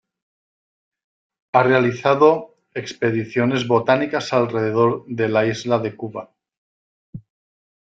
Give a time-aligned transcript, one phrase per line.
[1.53, 6.31] Ha realizado expediciones botánicas alrededor de la isla de Cuba.